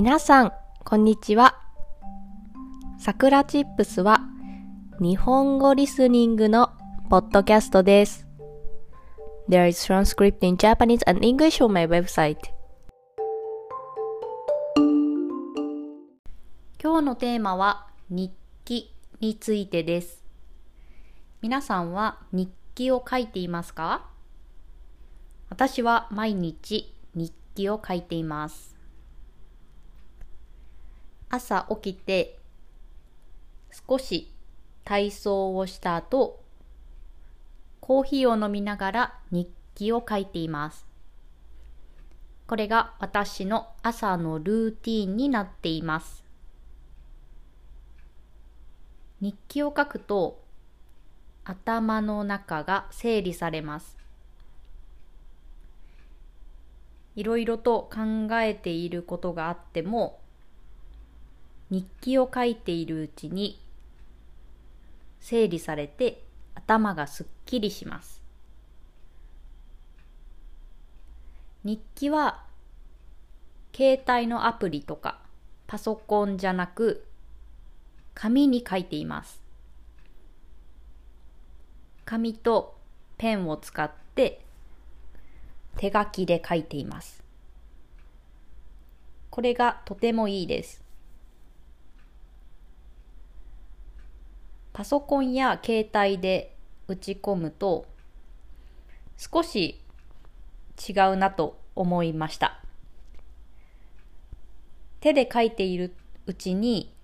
[0.00, 0.52] 皆さん、
[0.84, 1.58] こんにちは。
[3.00, 4.20] さくらチップスは
[5.00, 6.70] 日本語リスニングの
[7.10, 8.24] ポッドキャストです。
[9.48, 12.36] There is transcript in Japanese and English on my website.
[16.80, 18.32] 今日のテーマは日
[18.64, 20.22] 記についてです。
[21.42, 24.06] 皆さんは日記を書いていますか？
[25.50, 28.77] 私は毎日日記を書いています。
[31.30, 32.38] 朝起きて
[33.88, 34.32] 少し
[34.84, 36.40] 体操をした後、
[37.80, 40.86] コーヒーを飲みながら日記を書いています。
[42.46, 46.24] これが私の朝のルーティーンになっています。
[49.20, 50.40] 日記を書くと
[51.44, 53.98] 頭の中が整理されます。
[57.16, 60.20] いろいろと考えていることがあっても
[61.70, 63.60] 日記を書いているうちに
[65.20, 66.22] 整理されて
[66.54, 68.22] 頭がすっきりします。
[71.64, 72.44] 日記は
[73.74, 75.18] 携帯のアプリとか
[75.66, 77.04] パソコンじゃなく
[78.14, 79.42] 紙に書いています。
[82.04, 82.78] 紙と
[83.18, 84.40] ペンを使って
[85.76, 87.22] 手書きで書いています。
[89.30, 90.87] これがとてもいいです。
[94.78, 96.54] パソコンや携帯で
[96.86, 97.86] 打ち込むと
[99.16, 99.80] 少し
[100.88, 102.62] 違うなと思いました。
[105.00, 106.94] 手で書いているうちに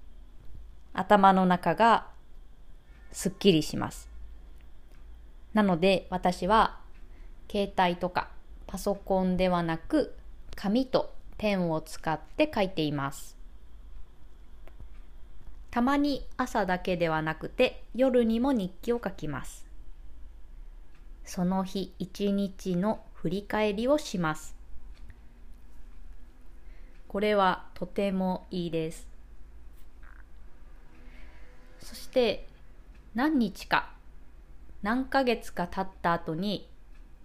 [0.92, 2.06] 頭の中が
[3.10, 4.08] すっきりします。
[5.52, 6.78] なので私は
[7.50, 8.28] 携帯とか
[8.68, 10.14] パソコンではなく
[10.54, 13.36] 紙とペンを使って書いています。
[15.74, 19.66] たまに朝だけではなくて夜にも日記を書きます。
[21.24, 24.54] その日一日の振り返りをします。
[27.08, 29.08] これはとてもいいです。
[31.80, 32.46] そして
[33.16, 33.90] 何日か
[34.84, 36.68] 何ヶ月か経った後に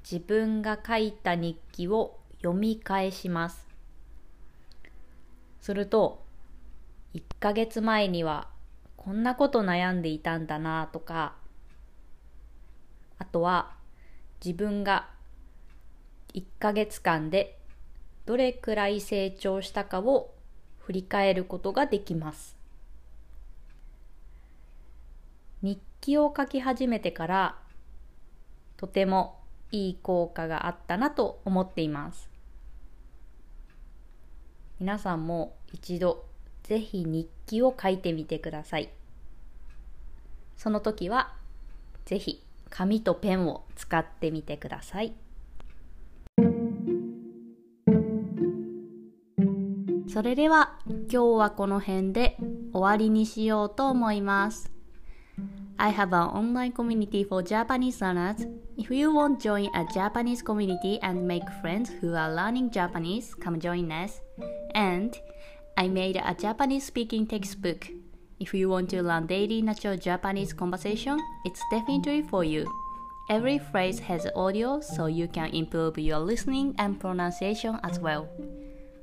[0.02, 3.68] 自分が書いた日記を読み返します。
[5.62, 6.28] すると
[7.14, 8.48] 1ヶ月前には
[8.98, 11.36] こんなこと悩んでいたんだなとか。
[13.18, 13.76] あとは
[14.44, 15.10] 自分が
[16.34, 17.60] 1ヶ月間で
[18.26, 20.34] どれくらい成長したかを
[20.78, 22.56] 振り返ることができます。
[25.62, 27.58] 日記を書き始めてから
[28.78, 29.40] とても
[29.72, 32.30] いい効果があったなと思っています。
[34.80, 36.29] 皆さんも一度
[36.64, 38.90] ぜひ日記を書いてみてください。
[40.58, 41.34] その時は
[42.06, 45.14] ぜひ紙とペンを使ってみてください。
[50.12, 52.36] それでは今日はこの辺で
[52.74, 54.72] 終わりにしようと思います。
[55.78, 58.48] I have an online community for Japanese learners.
[58.76, 63.34] If you want to join a Japanese community and make friends who are learning Japanese,
[63.36, 64.22] come join us.
[64.74, 65.16] And
[65.79, 67.89] I made a Japanese speaking textbook.
[68.41, 72.71] If you want to learn daily natural Japanese conversation, it's definitely for you.
[73.31, 78.29] Every phrase has audio so you can improve your listening and pronunciation as well.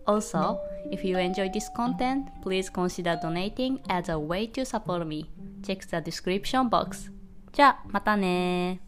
[0.05, 0.59] Also,
[0.91, 5.29] if you enjoy this content, please consider donating as a way to support me.
[5.63, 7.11] Check the description box.
[7.51, 8.79] じゃあ、またね